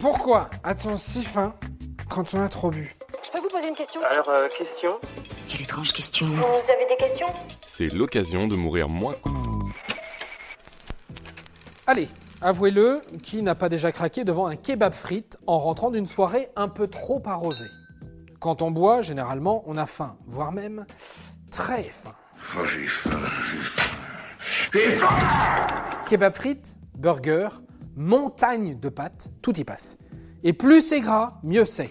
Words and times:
Pourquoi 0.00 0.50
a-t-on 0.62 0.96
si 0.96 1.22
faim 1.22 1.54
quand 2.10 2.34
on 2.34 2.42
a 2.42 2.48
trop 2.48 2.70
bu 2.70 2.94
Je 3.24 3.30
peux 3.32 3.38
vous 3.40 3.48
poser 3.48 3.68
une 3.68 3.74
question 3.74 4.00
Alors, 4.10 4.28
euh, 4.28 4.46
question 4.56 4.90
Quelle 5.48 5.62
étrange 5.62 5.92
question. 5.92 6.26
Vous 6.26 6.34
avez 6.42 6.86
des 6.88 6.96
questions 6.98 7.26
C'est 7.66 7.92
l'occasion 7.92 8.46
de 8.46 8.56
mourir 8.56 8.88
moins. 8.88 9.14
Allez, 11.86 12.08
avouez-le, 12.42 13.00
qui 13.22 13.42
n'a 13.42 13.54
pas 13.54 13.68
déjà 13.68 13.90
craqué 13.90 14.24
devant 14.24 14.46
un 14.46 14.56
kebab 14.56 14.92
frites 14.92 15.38
en 15.46 15.58
rentrant 15.58 15.90
d'une 15.90 16.06
soirée 16.06 16.50
un 16.56 16.68
peu 16.68 16.88
trop 16.88 17.22
arrosée 17.24 17.70
Quand 18.38 18.60
on 18.62 18.70
boit, 18.70 19.02
généralement, 19.02 19.62
on 19.66 19.76
a 19.76 19.86
faim, 19.86 20.16
voire 20.26 20.52
même 20.52 20.84
très 21.50 21.84
faim. 21.84 22.14
Oh, 22.58 22.64
j'ai 22.66 22.86
faim, 22.86 23.10
j'ai 23.50 23.58
faim. 23.58 23.82
J'ai 24.72 24.90
faim 24.90 25.08
Kebab 26.06 26.34
frites, 26.34 26.76
burger, 26.96 27.48
montagne 27.96 28.78
de 28.78 28.88
pâtes, 28.88 29.28
tout 29.42 29.58
y 29.58 29.64
passe. 29.64 29.96
Et 30.44 30.52
plus 30.52 30.82
c'est 30.82 31.00
gras, 31.00 31.40
mieux 31.42 31.64
c'est. 31.64 31.90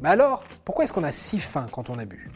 Mais 0.00 0.10
alors, 0.10 0.44
pourquoi 0.64 0.84
est-ce 0.84 0.92
qu'on 0.92 1.04
a 1.04 1.12
si 1.12 1.40
faim 1.40 1.66
quand 1.72 1.90
on 1.90 1.98
a 1.98 2.04
bu? 2.04 2.30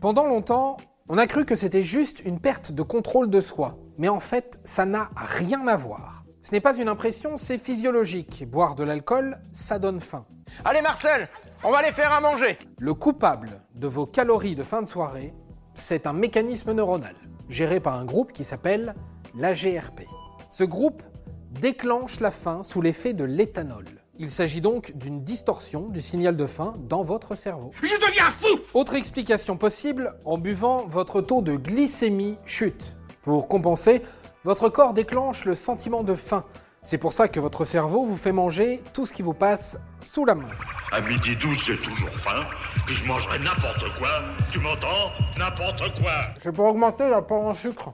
Pendant 0.00 0.26
longtemps, 0.26 0.76
on 1.08 1.18
a 1.18 1.26
cru 1.26 1.44
que 1.44 1.56
c'était 1.56 1.82
juste 1.82 2.22
une 2.24 2.38
perte 2.38 2.70
de 2.70 2.82
contrôle 2.82 3.30
de 3.30 3.40
soi. 3.40 3.78
Mais 3.96 4.08
en 4.08 4.20
fait, 4.20 4.60
ça 4.62 4.84
n'a 4.84 5.10
rien 5.16 5.66
à 5.66 5.76
voir. 5.76 6.24
Ce 6.42 6.52
n'est 6.52 6.60
pas 6.60 6.76
une 6.76 6.88
impression, 6.88 7.36
c'est 7.36 7.58
physiologique. 7.58 8.48
Boire 8.48 8.74
de 8.74 8.84
l'alcool, 8.84 9.40
ça 9.52 9.78
donne 9.78 10.00
faim. 10.00 10.24
Allez, 10.64 10.82
Marcel, 10.82 11.28
on 11.64 11.70
va 11.70 11.78
aller 11.78 11.92
faire 11.92 12.12
à 12.12 12.20
manger. 12.20 12.58
Le 12.78 12.94
coupable 12.94 13.60
de 13.74 13.88
vos 13.88 14.06
calories 14.06 14.54
de 14.54 14.62
fin 14.62 14.80
de 14.80 14.86
soirée, 14.86 15.34
c'est 15.74 16.06
un 16.06 16.12
mécanisme 16.12 16.72
neuronal, 16.72 17.16
géré 17.48 17.80
par 17.80 17.94
un 17.94 18.04
groupe 18.04 18.32
qui 18.32 18.44
s'appelle 18.44 18.94
l'AGRP. 19.34 20.02
Ce 20.50 20.64
groupe 20.64 21.02
déclenche 21.50 22.20
la 22.20 22.30
faim 22.30 22.62
sous 22.62 22.80
l'effet 22.80 23.14
de 23.14 23.24
l'éthanol. 23.24 23.84
Il 24.18 24.30
s'agit 24.30 24.60
donc 24.60 24.92
d'une 24.96 25.22
distorsion 25.22 25.88
du 25.88 26.00
signal 26.00 26.36
de 26.36 26.46
faim 26.46 26.74
dans 26.88 27.02
votre 27.02 27.34
cerveau. 27.36 27.70
Je 27.82 27.94
deviens 27.94 28.30
fou 28.30 28.58
Autre 28.74 28.94
explication 28.94 29.56
possible, 29.56 30.14
en 30.24 30.38
buvant, 30.38 30.86
votre 30.86 31.20
taux 31.20 31.40
de 31.40 31.54
glycémie 31.54 32.36
chute. 32.44 32.96
Pour 33.22 33.46
compenser, 33.46 34.02
votre 34.44 34.68
corps 34.68 34.92
déclenche 34.92 35.44
le 35.44 35.54
sentiment 35.54 36.02
de 36.02 36.14
faim. 36.14 36.44
C'est 36.82 36.98
pour 36.98 37.12
ça 37.12 37.28
que 37.28 37.38
votre 37.38 37.64
cerveau 37.64 38.04
vous 38.04 38.16
fait 38.16 38.32
manger 38.32 38.82
tout 38.92 39.04
ce 39.04 39.12
qui 39.12 39.22
vous 39.22 39.34
passe 39.34 39.78
sous 40.00 40.24
la 40.24 40.34
main. 40.34 40.48
À 40.90 41.00
midi 41.00 41.36
12, 41.36 41.64
j'ai 41.64 41.76
toujours 41.76 42.08
faim, 42.10 42.44
puis 42.86 42.94
je 42.94 43.04
mangerai 43.04 43.38
n'importe 43.40 43.84
quoi. 43.98 44.08
Tu 44.50 44.58
m'entends? 44.58 45.12
N'importe 45.38 46.00
quoi 46.00 46.12
C'est 46.42 46.52
pour 46.52 46.66
augmenter 46.66 47.08
l'apport 47.08 47.44
en 47.44 47.54
sucre. 47.54 47.92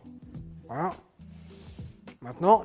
Voilà. 0.69 0.91
Maintenant, 2.23 2.65